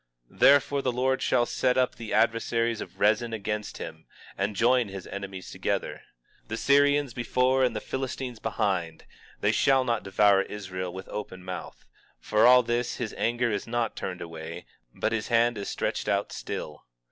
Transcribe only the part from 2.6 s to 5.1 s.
of Rezin against him, and join his